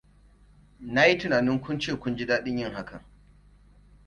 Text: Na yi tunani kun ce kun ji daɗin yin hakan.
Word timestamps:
Na 0.93 1.03
yi 1.05 1.17
tunani 1.17 1.59
kun 1.61 1.79
ce 1.79 1.95
kun 1.99 2.17
ji 2.17 2.25
daɗin 2.25 2.57
yin 2.61 2.73
hakan. 2.73 3.03